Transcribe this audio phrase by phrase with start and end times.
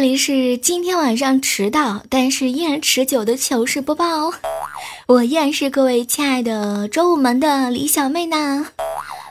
[0.00, 4.32] 这里是今天晚上迟到，但是依然持久的糗事播报。
[5.06, 8.68] 我依然是各位亲爱的周五门的李小妹呢。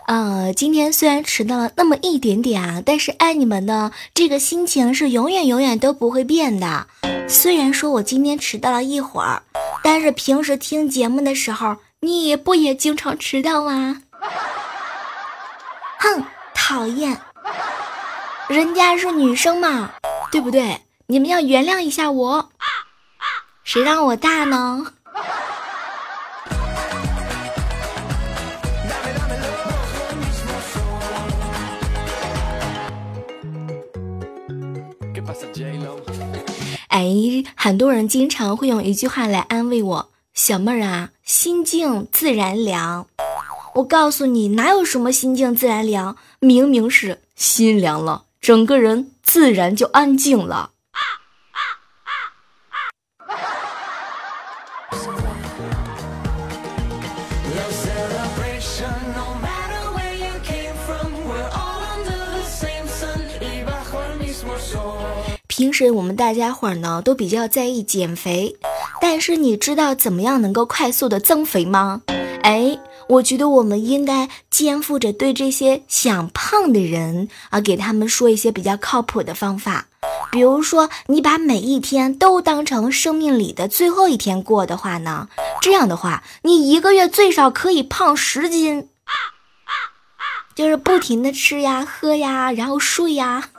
[0.05, 6.85] 呃，今天虽然迟到了那么一点点啊，但是爱你们的这个心情是永远永远都不会变的。
[7.27, 9.41] 虽然说我今天迟到了一会儿，
[9.83, 14.03] 但是平时听节目的时候，你不也经常迟到吗？
[15.97, 16.23] 哼，
[16.53, 17.17] 讨厌。
[18.47, 19.91] 人家是女生嘛，
[20.31, 20.81] 对不对？
[21.07, 22.51] 你们要原谅一下我。
[23.63, 24.93] 谁让我大呢？
[36.89, 37.07] 哎，
[37.55, 43.05] 很多人经常会用一句话来安慰我：“小妹儿啊，心静自然凉。”
[43.75, 46.17] 我告诉你，哪有什么心静自然凉？
[46.39, 50.71] 明明是心凉了，整个人自然就安静了。
[65.47, 68.55] 平时我们大家伙呢，都比较在意减肥，
[69.01, 72.01] 但是你知道怎么样能够快速的增肥吗？
[73.09, 79.87] 我觉得我们应该肩负着对这些想胖的人啊，给他们说一些比较靠谱的方法。
[80.31, 85.27] 比如说，你把每一天都当成生命里的最后一天过的话呢，
[85.59, 88.89] 这样的话，你一个月最少可以胖十斤。
[90.53, 93.49] 就是不停的吃呀、喝呀，然后睡呀。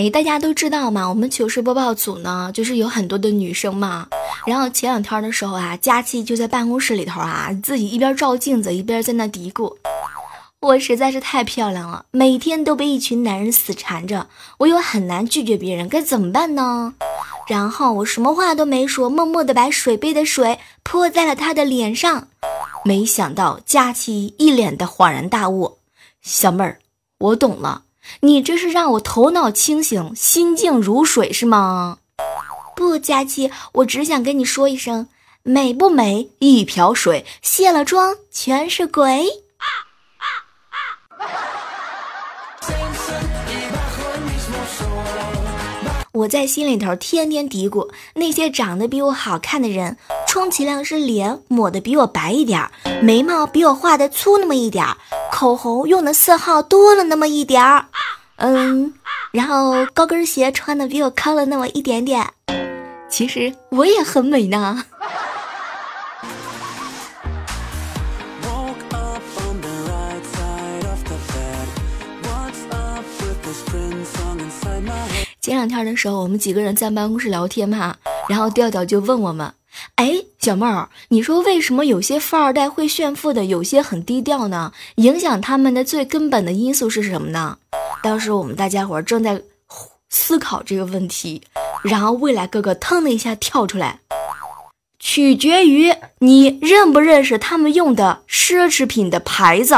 [0.00, 4.08] 哎，大家都知道嘛，我们糗事播报组呢，就是有很多的女生嘛。
[4.46, 9.76] 然后前两天的时候啊，佳琪就在办公室里头啊，自己一边照镜子一边在那嘀咕
[10.60, 16.94] ：“我实在是太漂亮了，每天都被一群男人死缠着，我又很难拒绝别人，该怎么办呢？”
[17.46, 22.28] 然后我什么话都没说，默默的把水杯的水泼在了他的脸上。
[22.86, 25.76] 没想到佳琪一脸的恍然大悟
[26.22, 26.78] ：“小妹儿，
[27.18, 27.82] 我懂了。”
[28.20, 31.98] 你这是让我头脑清醒，心静如水是吗？
[32.76, 35.08] 不，佳琪，我只想跟你说一声，
[35.42, 39.26] 美不美一瓢水，卸了妆全是鬼。
[39.58, 39.66] 哈
[40.18, 40.26] 哈
[41.18, 41.30] 哈哈
[46.12, 54.96] 我在心里头天天嘀咕，那些长得比我好看的人，充其量是脸抹的比我白一点儿，眉毛比我画的粗那么一点儿，
[55.30, 57.86] 口红用的色号多了那么一点儿，
[58.36, 58.92] 嗯，
[59.30, 62.26] 然后高跟鞋穿的比我高了那么一点点。
[63.08, 64.84] 其实我也很美呢。
[75.40, 77.96] 前两天的时候，我们几个人在办公室聊天嘛，
[78.28, 79.50] 然后调调就问我们
[79.96, 84.70] ：“哎，小妹儿，你说为什么有些富二代会炫富的，有些很低调呢？
[84.96, 87.56] 影响他们的最根本的因素是什么呢？”
[88.02, 89.40] 当时我们大家伙儿正在
[90.10, 91.40] 思考这个问题，
[91.82, 94.00] 然后未来哥哥腾的一下跳出来，
[94.98, 99.74] 取决于你认不认识他们用的奢侈品的牌子。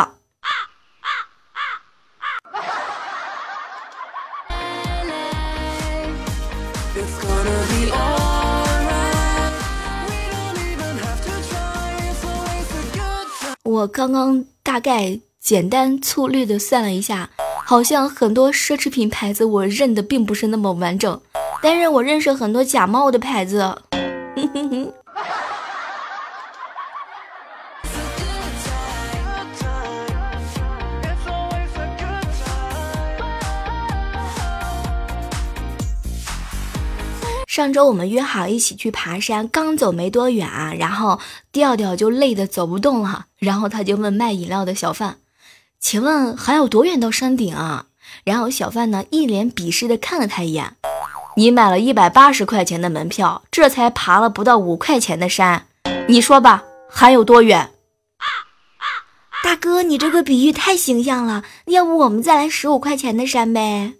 [13.73, 17.31] 我刚刚大概简单粗略的算了一下，
[17.65, 21.19] 好像很多奢侈品牌子我认的并不是那么完整，
[21.63, 23.75] 但是我认识很多假冒的牌子。
[37.53, 41.21] 上周我们约好一起去爬山，刚走没多远啊，然后
[41.53, 45.19] 调调就累得走不动了，然后他就问卖饮料的小贩
[45.79, 47.89] ：“请问还有多远到山顶啊？”
[48.25, 50.77] 然后小贩呢一脸鄙视的看了他一眼
[51.37, 55.67] ：“你买了一百八十块钱的门票，这才爬了不到五块钱的山，
[56.09, 57.69] 你说吧，还有多远？
[59.45, 63.93] 大哥，你这个比喻太形象了，要不我们再来十五块钱的山呗？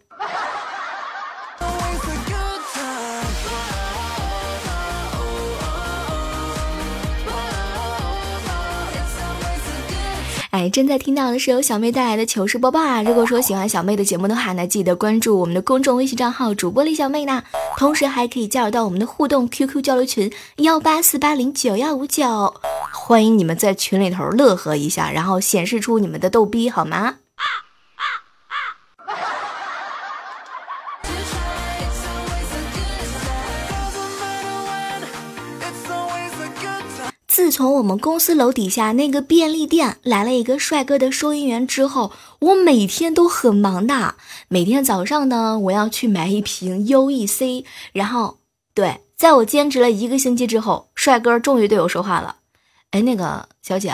[10.53, 13.03] 哎，正在听到的是由小妹带来的糗事播报啊！
[13.03, 17.43] 如果说喜欢小妹的节目的话呢，记得关注我们的公众微信账号主播李小妹呢，
[17.79, 22.53] 同时还可以加入到我们的互动 QQ 交流群幺八四八零九幺五九，
[22.93, 27.15] 欢迎你们在群里头乐呵一下，然后显示出你们的逗逼好吗？
[37.43, 44.15] 自从我们公司楼底下那个便利店来了一个帅哥的收银员之后，我每天都很忙的。
[44.47, 48.39] 每天早上呢，我要去买一瓶 UEC，然后
[48.73, 52.37] 对，在我兼职了一个星期之后，帅哥终于对我说话了
[52.93, 53.93] ：“哎，那个小姐，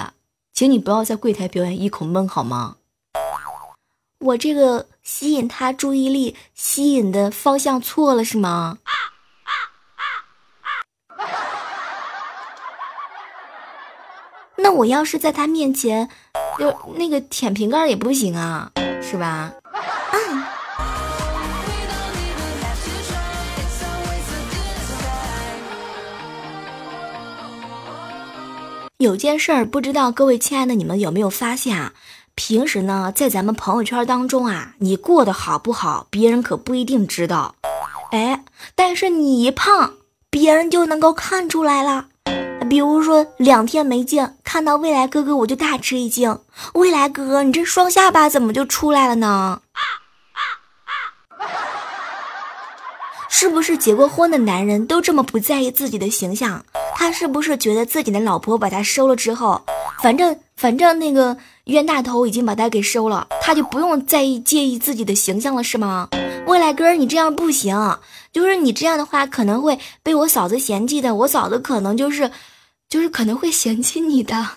[0.52, 2.76] 请你不要在柜台表演一口闷好吗？”
[4.20, 8.76] 我这个吸引他注意力，吸引的方向错了是吗？
[14.60, 16.08] 那我要是在他面前，
[16.58, 18.70] 就那个舔瓶盖也不行啊，
[19.00, 19.52] 是吧？
[28.98, 31.92] 有件事儿，不知道各位亲爱的你们有没有发现啊？
[32.34, 37.54] 平时呢，在咱们朋友圈当中啊，你过得好不好，别人可不一定知道。
[38.10, 38.44] 哎，
[38.74, 39.94] 但是你一胖，
[40.30, 42.06] 别人就能够看出来了。
[42.68, 46.38] 比如说两天没见，看到未来哥哥我就大吃一惊。
[46.74, 49.62] 未来哥哥，你这双下巴怎么就出来了呢？
[53.30, 56.64] 是不是结过婚的男人都这么不在意自己的形象？
[56.96, 59.62] 他是不是觉得自己的老婆把他收了之后，
[60.02, 66.08] 反正反正那个冤大头已经把他给收了，他就不用在意介意自己的形象了，是吗？
[66.46, 67.98] 未来哥，你这样不行，
[68.32, 72.32] 就是你这样的话可能会被我嫂子嫌弃的，我嫂子可能就是，
[72.88, 74.48] 就是可能会嫌弃你的。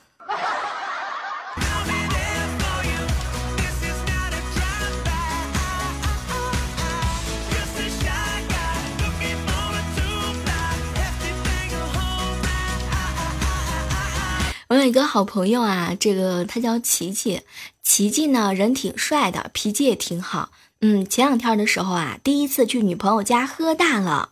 [14.70, 17.42] 我有一个好朋友啊，这个他叫琪琪，
[17.84, 20.52] 琪琪呢人挺帅的，脾气也挺好。
[20.80, 24.30] 嗯，前两天的时候啊，第一次去女朋友家喝大了。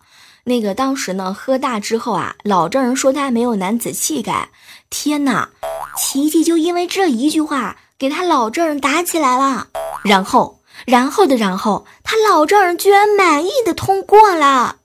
[0.50, 4.50] 那个当时呢，喝大之后啊，老丈人说他没有男子气概。
[4.90, 5.50] 天哪，
[5.96, 9.68] 琪琪就因为这一句话给他老丈人打起来了。
[10.04, 14.78] 然后，然后的然后，他老丈人居然满意的通过了。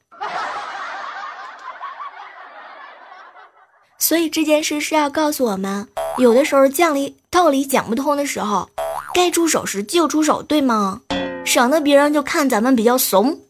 [3.99, 5.89] 所以这件事是要告诉我们，
[6.19, 8.69] 有的时候讲理道理讲不通的时候，
[9.15, 11.01] 该出手时就出手，对吗？
[11.43, 13.41] 省得别人就看咱们比较怂。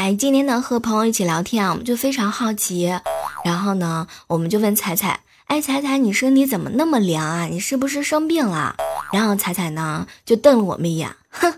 [0.00, 2.90] 哎，今天呢和朋友一起聊天啊，我们就非常好奇，
[3.44, 7.44] 然后呢我们就问彩彩，哎，彩彩你身体怎么那么凉啊？
[7.44, 8.76] 你是不是生病了？
[9.12, 11.52] 然后彩彩呢就瞪了我们一眼，哼，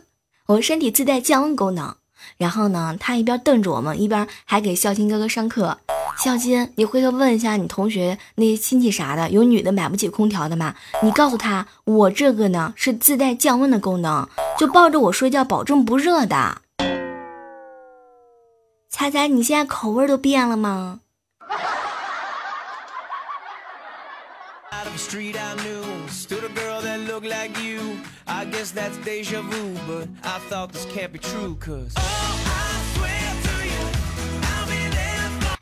[0.46, 1.94] 我身体自带降温功能。
[2.36, 5.78] 然后呢，他一边瞪着我们，一边还给孝金哥哥上课。
[6.18, 10.74] 孝金，你回头问一下你同学那些亲戚啥的，有女的买不起空调的吗？
[11.04, 16.62] 你告诉他，我这个呢是自带降温的功能，就抱着我睡觉，保证不热的。
[18.94, 21.00] 彩彩，你现在口味都变了吗.
[21.48, 21.58] Oh,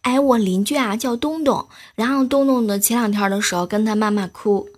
[0.03, 4.69] 哎，我邻居啊叫东东，然后东东的前两天的时候跟他妈妈哭，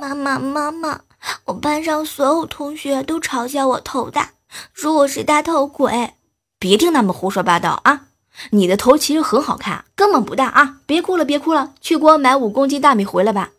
[0.00, 1.00] 妈妈妈妈，
[1.44, 4.32] 我班上所有同学都嘲笑我头大，
[4.74, 6.14] 说我是大头鬼。
[6.62, 8.02] 别听他们胡说八道啊！
[8.50, 10.76] 你的头其实很好看，根本不大啊！
[10.86, 13.50] 别哭了，别哭了，去给我买五公斤大米回来吧。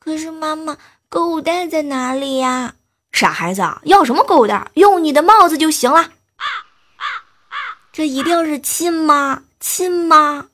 [0.00, 0.76] 可是妈妈，
[1.08, 2.74] 购物袋在哪里呀？
[3.12, 4.68] 傻孩子，要什么购物袋？
[4.74, 6.00] 用你的帽子就行了。
[6.00, 6.44] 啊
[6.96, 7.06] 啊
[7.50, 7.56] 啊
[7.92, 10.46] 这一定是亲妈，亲妈。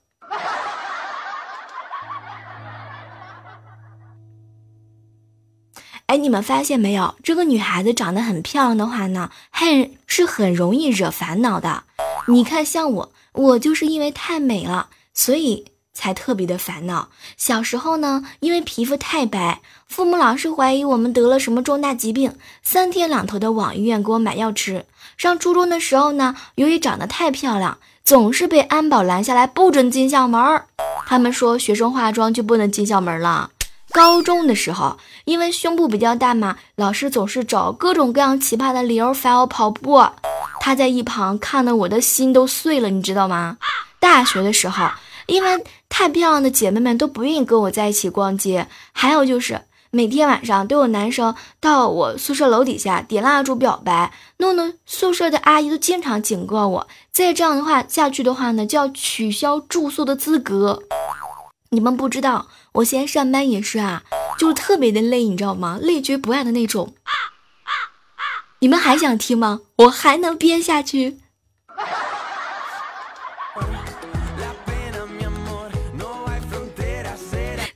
[6.07, 7.17] 哎，你们发现没有？
[7.25, 11.83] 这个女孩子长得很漂亮的话呢，很是很容易惹烦恼的。
[12.29, 17.09] 你看，像我，我就是因为太美了，所以才特别的烦恼。
[17.37, 24.87] 小时候呢，因为皮肤太白，父母老是怀疑我们得了什么重大疾病，三天两头的往医院给我买药吃。
[25.17, 30.67] 上初中的时候呢，由于长得太漂亮，总是被安保拦下来，不准进校门儿。
[31.05, 33.51] 他们说学生化妆就不能进校门了。
[33.93, 40.01] 高中的时候，因为胸部比较大嘛，老师总是找各种各样奇葩的理由罚我跑步。
[40.61, 43.59] 他在一旁看得我的心都碎了，你知道吗？
[43.99, 44.87] 大学的时候，
[45.27, 60.85] 因为太漂亮的姐妹们都不愿意跟我在一起逛街，还有就是每天晚上都有男生到我宿舍楼底下点蜡烛表白，弄得宿舍的阿姨都经常警告我，再这样的话下去的话呢，就要取消住宿的资格。
[61.77, 64.03] 你们不知道，我现在上班也是啊，
[64.39, 65.79] 就是特别的累，你知道吗？
[65.83, 66.95] 累觉不爱的那种。
[68.61, 69.61] 你们还想听吗？
[69.77, 71.19] 我还能编下去。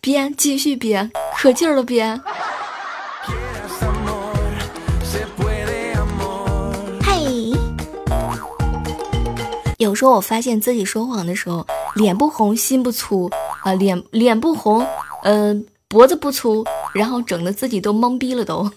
[0.01, 2.19] 编，继续编，可劲儿的编。
[7.03, 7.53] 嘿，
[9.77, 13.31] 有时候我发现自己说谎的时候，脸不红心不粗
[13.63, 14.87] 啊，脸脸不红，
[15.23, 16.65] 嗯、脖子不粗，
[16.95, 18.71] 然后整的自己都懵逼了都。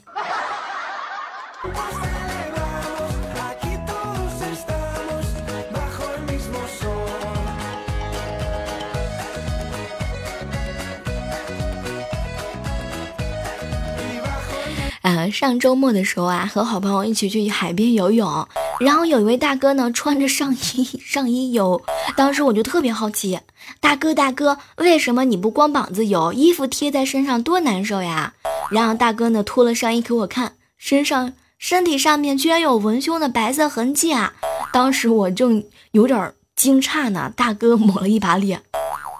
[15.01, 18.47] 啊，上周末的时候啊，和好朋友一起去海边游泳，
[18.83, 21.81] 然后有一位大哥呢穿着上衣上衣游，
[22.17, 23.39] 当时我就特别好奇，
[23.79, 28.33] 大哥大哥，为什么你不光膀子游，衣服贴在身上多难受呀？
[28.69, 34.33] 然后大哥呢脱了上衣给我看，身上身体上面居然有文胸的白色痕迹啊！
[34.73, 35.63] 当时我正
[35.93, 38.63] 有点惊诧呢，大哥抹了一把脸，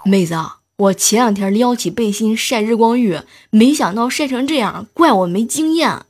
[0.04, 0.58] 妹子啊。
[0.76, 6.02] 我前两天撩起背心晒日光浴，没想到晒成这样，怪我没经验。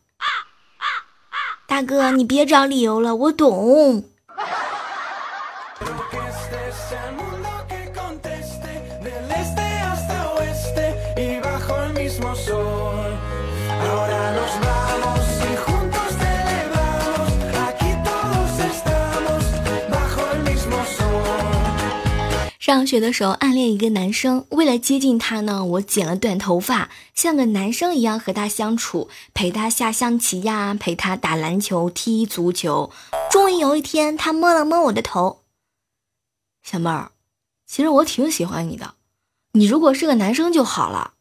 [1.66, 4.04] 大哥，你别找理由了，我懂。
[22.64, 32.90] 上学的时候暗恋一个男生，为了接近他呢，我剪了短头发，像个男生一样和他相处，陪他下象棋呀，陪他打篮球、踢足球。
[33.30, 35.42] 终于有一天，他摸了摸我的头，
[36.62, 37.12] 小妹儿，
[37.66, 38.94] 其实我挺喜欢你的，
[39.52, 41.12] 你如果是个男生就好了。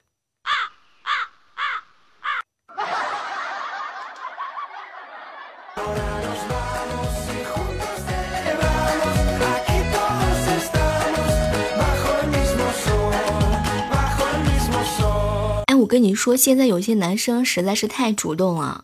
[15.93, 18.83] 跟你说，现在有些男生实在是太主动了。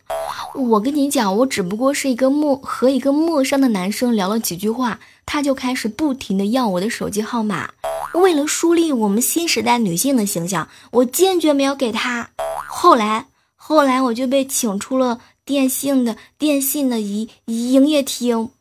[0.53, 7.71] 我跟你讲，我只不过是一个陌和一个陌生的男生聊了几句话，他就开始不停的要我的手机号码。
[8.13, 12.29] 为了树立我们新时代女性的形象，我坚决没有给他。
[12.67, 13.25] 后来，
[13.55, 18.51] 后来我就被请出了电信的电信的营营业厅。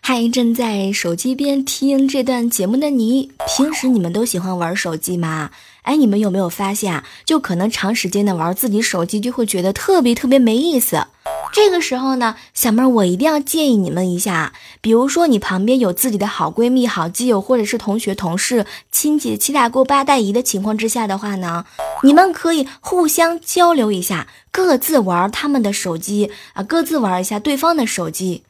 [0.00, 5.50] 嗨正在手机边听这段节目的你平时你们都喜欢玩手机吗？
[5.84, 7.04] 哎，你们有没有发现啊？
[7.24, 11.06] 就可能长时间的玩自己手机，就会觉得特别特别没意思。
[11.52, 21.64] 这个时候呢，小妹儿，我一定要建议你们一下，比如说你旁边有自己的好闺蜜、好基友，或者是同学、同事、亲戚、七大姑八大姨的情况之下的话呢，
[22.02, 28.42] 你们可以互相交流一下，各自玩他们的手机啊，各自玩一下对方的手机。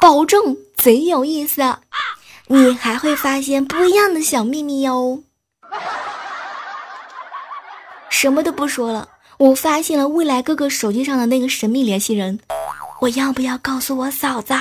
[0.00, 1.62] 保证贼有意思，
[2.48, 5.22] 你还会发现不一样的小秘密哟。
[8.20, 9.08] 什么都不说了，
[9.38, 12.38] 我发现了未来哥哥手机上的那个神秘联系人，
[13.00, 14.52] 我要不要告诉我嫂子？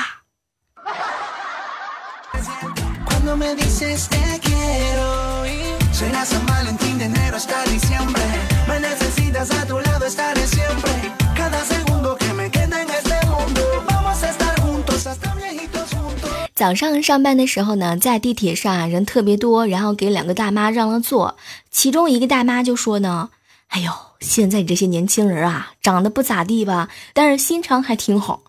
[16.56, 21.36] 早上上班的时候呢，在地铁上啊，人特别多，然后给两个大妈让了座，
[21.70, 23.32] 其中一个大妈就说呢。
[23.70, 28.42] 哎呦，现在这些年轻人啊，长得不咋地吧，但是心肠还挺好。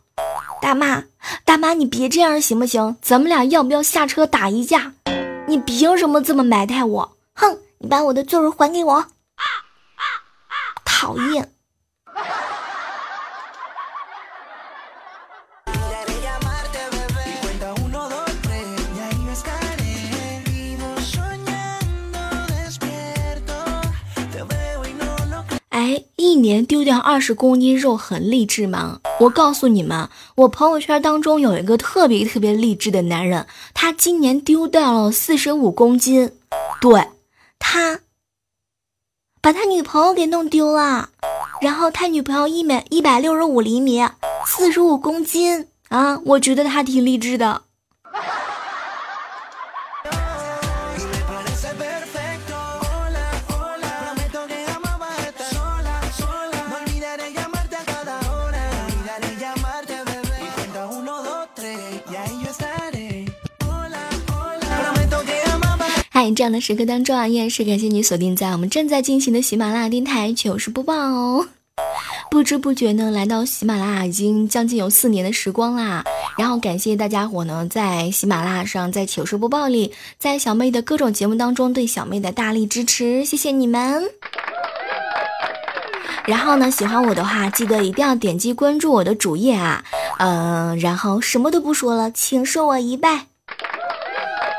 [0.61, 1.05] 大妈，
[1.45, 2.97] 大妈，你别这样行不行？
[3.03, 4.93] 咱们俩要不要下车打一架？
[5.47, 7.17] 你凭什么这么埋汰我？
[7.35, 7.59] 哼！
[7.79, 9.07] 你把我的座位还给我！
[10.85, 11.51] 讨厌！
[26.31, 29.01] 一年丢掉二十公斤肉很励志吗？
[29.19, 36.31] 我告诉你们，我朋友圈当中有一个特别特别励志的男人，他今年丢掉了四十五公斤。
[36.81, 37.09] 对，
[37.59, 37.99] 他
[39.43, 41.09] 把他女朋友给弄丢了，
[41.61, 44.01] 然后他女朋友一米一百六十五厘米，
[44.47, 46.21] 四十五公斤啊！
[46.27, 47.63] 我觉得他挺励志的。
[66.23, 71.49] 在这样的时刻当中啊，依然是感谢你锁定在我们正在进行的喜马拉雅电台糗事播报哦。
[72.31, 76.05] 不知不觉呢，来到喜马拉雅已经将近有四年的时光啦。
[76.37, 84.05] 然后感谢大家伙呢，在喜马拉雅上，在糗事播报里，在小妹的各种节目当中对小妹的大力支持，谢谢你们。
[86.27, 89.83] 然后呢，喜欢我的话，记得一定要点击关注我的主页啊。
[90.19, 93.30] 嗯，然后什么都不说了，请受我一拜。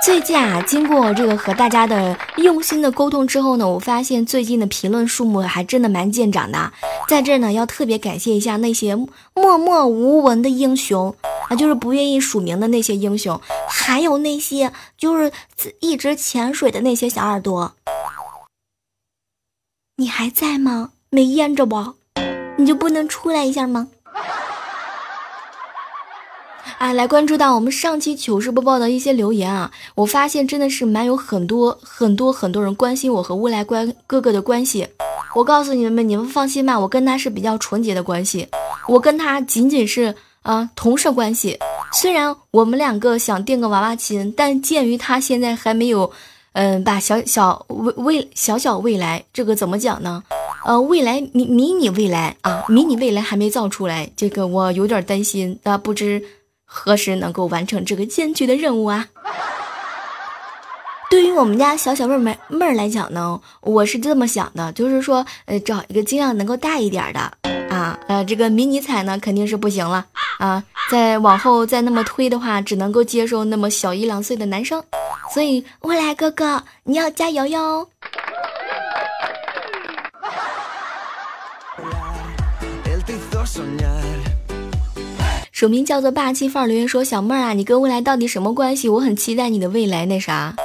[0.03, 6.73] 最近啊，经过这个和大家的用心的沟通之后呢，我发现最近的评论数目还真的蛮见长的。
[7.07, 8.95] 在这呢，要特别感谢一下那些
[9.35, 11.15] 默默无闻的英雄
[11.49, 13.39] 啊，就是不愿意署名的那些英雄，
[13.69, 15.31] 还有那些就是
[15.79, 17.75] 一直潜水的那些小耳朵。
[19.97, 20.93] 你还在吗？
[21.11, 21.93] 没淹着不？
[22.57, 23.89] 你就不能出来一下吗？
[26.77, 34.87] 啊，来关注到我们上期糗事播报的一些留言啊，我发现真的是蛮有很多很多很多人关心我和未来关哥哥的关系。
[35.33, 38.47] 我告诉你们，你们放心吧，我跟他是比较纯洁的关系，
[38.87, 41.57] 我跟他仅仅是啊同事关系。
[41.93, 46.11] 虽然我们两个想订个娃娃亲，但鉴于他现在还没有，
[46.53, 50.23] 嗯，把小小未未小小未来这个怎么讲呢？
[50.65, 56.21] 呃，未来迷迷你未来啊，迷你未来还没造出来，这个我有点担心啊，不知。
[56.73, 59.05] 何时能够完成这个艰巨的任务啊？
[61.09, 67.19] 对于我们家小小妹妹妹儿来讲呢，我是这么想的，就是说，呃，找一个尽量能够大一点的
[67.69, 70.05] 啊，呃，这个迷你彩呢肯定是不行了
[70.39, 74.81] 啊，再往后再那么推的话，只能够接受那么小一两岁的男生，
[75.33, 77.89] 所以未来哥哥你要加油哟。
[85.61, 88.89] 署名叫做霸气范儿留言说：“小妹儿啊，你跟未来到底什么关系？
[88.89, 90.55] 我很期待你的未来那啥，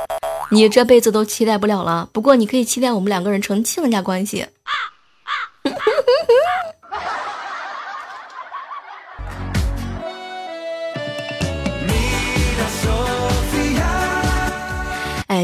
[0.51, 2.09] 你这辈子都期待不了了。
[2.13, 4.47] 不过你可以期待我们两个人成亲家关系。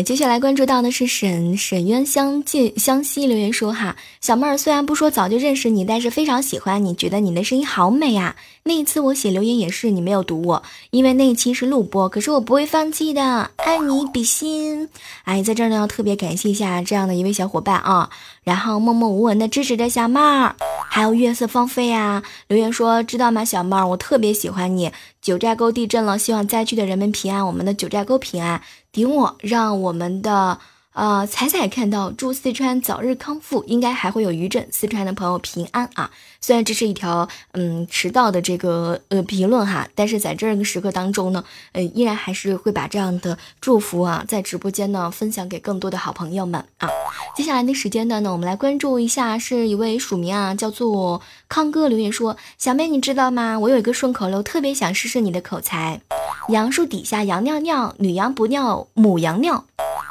[0.01, 8.37] 接下来关注到的是沈沈渊相近湘西留言说哈，小妹儿虽然不说早就认识你，但是非常喜欢你，觉得你的声音好美呀。
[8.63, 14.89] 那一次我写留言也是你没有读我，因为那一期是录播，可是我不会放弃的，爱你比心。
[15.25, 18.09] 哎，在这儿呢要特别感谢一下这样的一位小伙伴啊，
[18.45, 20.55] 然后默默无闻的支持着小妹儿，
[20.89, 24.93] 还有月色芳菲啊，留言说知道吗，小妹儿，我特别喜欢你。
[25.21, 28.61] 九寨沟地震了，希望灾区的人们平安，我们的九寨沟平安。
[28.93, 30.59] 顶我，让我们的
[30.93, 36.11] 呃彩彩看到，祝四川早日康复，应该还会有余震，四川的朋友平安啊。
[36.43, 46.91] 虽然这是一条嗯迟到的这个呃评论哈，但是在这个时刻当中呢，呃依然还是会把这样的祝福啊在直播间呢分享给更多的好朋友们啊。
[47.35, 53.59] 接下来的时间段呢，我们来关注一下，是一位署名啊叫做康哥留言说，小妹你知道吗？
[53.59, 56.03] 我有一个顺口溜，特别想试试你的口才。
[56.49, 59.65] 杨树底下羊尿尿，女羊不尿母羊尿，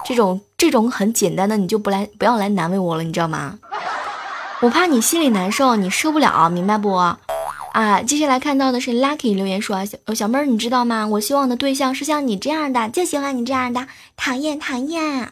[0.05, 3.59] 这种这种很简单的，你就不来不要来难为我了，你知道吗？
[4.61, 6.93] 我怕你心里难受，你受不了，明白不？
[7.73, 11.07] 啊，接下来看到的是 Lucky 留言说啊，小小妹儿你知道吗？
[11.07, 15.31] 我希望的对象是像你这样的，就喜欢你这样的，讨厌讨厌。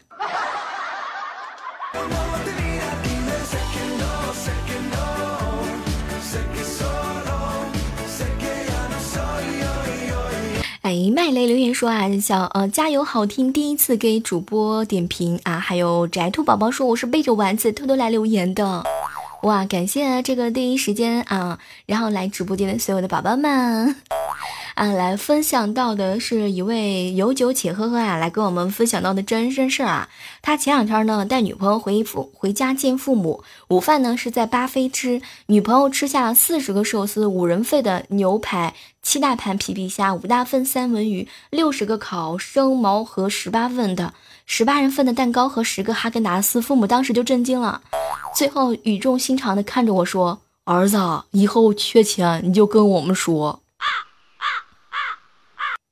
[10.90, 18.84] 哎，麦雷留言说啊，小呃加油好听，第一次给主播点评啊，还有宅兔宝宝说我是背着丸子偷偷来留言的，
[19.44, 23.96] 哇，感谢这个第一时间啊，然后来直播间的所有的宝宝们。
[24.80, 30.08] 啊，来分享到的是一位有酒且喝喝啊，来跟我们分享到的真身事儿啊。
[30.42, 44.14] 他前两天呢带女朋友回父回家见父母，午饭呢是在巴菲吃，女朋友吃下了四十个寿司、五人份的牛排、七大盘皮皮虾、五大份三文鱼、六十个烤生毛和十八份的
[44.46, 47.82] 十八人份的蛋糕和十个哈根达斯，父母当时就震惊了，
[48.34, 50.98] 最后语重心长的看着我说：“儿子，
[51.32, 53.60] 以后缺钱你就跟我们说。”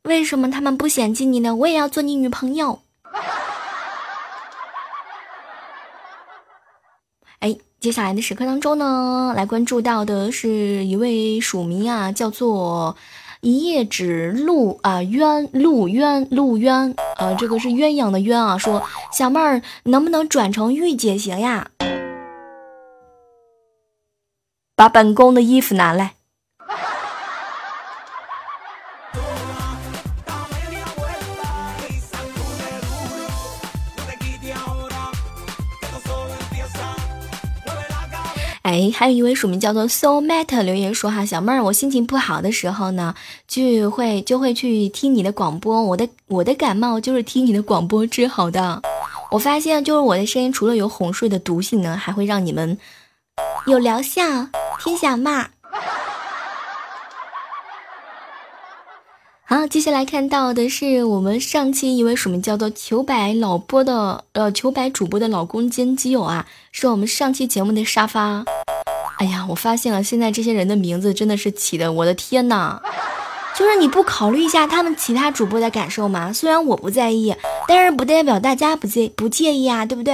[0.07, 1.53] 为什么他们不嫌弃你呢？
[1.53, 2.79] 我也要做你女朋友。
[7.39, 12.95] 哎，接下来的时刻当中呢，来关注到的是一位署名啊，叫做
[13.41, 18.57] 一叶指陆啊鸳陆鸳陆鸳，呃，这个是鸳鸯的鸳啊。
[18.57, 21.69] 说小妹儿能不能转成御姐型呀？
[24.75, 26.13] 把本宫的衣服拿来。
[38.67, 43.15] 哎，还有一位署名叫做 So Matt 留言说哈，小妹儿，我心情不好的时候呢，
[43.47, 48.81] 就会就会去听你的广播，我的我的感冒就是听你的广播治好的。
[49.31, 52.77] 我发现就是我的声音除了有哄睡的毒性呢，还会让你们
[53.67, 54.21] 有疗效，
[54.83, 55.49] 听小妹儿。
[59.49, 68.43] 好，接下来看到的是我们上期一位署名叫做求白老播的呃求白主播的老公兼基友啊，是我们上期节目的沙发。
[69.19, 72.79] 哎呀，我发现了，现在这些人的名字真的是起的，我的天呐！
[73.55, 76.31] 就是你不考虑一下他们其他主播的感受吗？
[76.31, 77.35] 虽然我不在意，
[77.67, 80.13] 但是不代表大家不介不介意啊，对不对？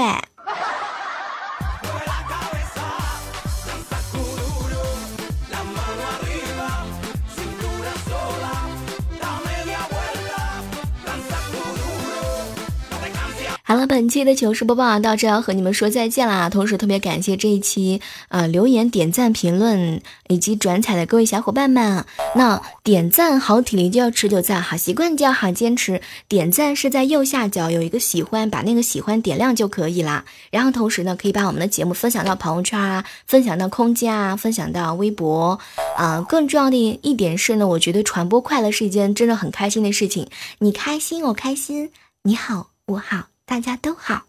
[13.94, 16.50] 本期的糗事播报到这要和你们说再见啦！
[16.50, 22.04] 同时特别感谢这一期呃留言、点赞、评论以及转采的各位小伙伴们。
[22.36, 26.02] 那点赞好体力就要持久赞，好习惯就要好坚持。
[26.28, 30.26] 点赞是在右下角有一个喜欢，把那个喜欢点亮就可以啦。
[30.50, 35.60] 然后同时呢，可以把我们的节目分享到朋友圈啊，分享到空间啊，分享到微博
[35.96, 36.20] 啊。
[36.28, 40.28] 更重要的一点是呢，我觉得传播快乐是一件真的很开心的事情。
[40.58, 41.90] 你开心，我开心；
[42.24, 43.33] 你好，我好。
[43.54, 44.24] 大家都好，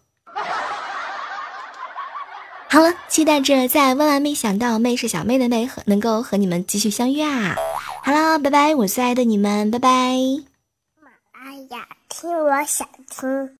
[2.69, 7.55] 好了，期待着在万万没想到妹是小妹的妹和能够和你们继续相约啊！
[8.03, 9.89] 好了，拜拜，我最爱的你们，拜拜。
[9.89, 13.49] 哎呀，听我想听。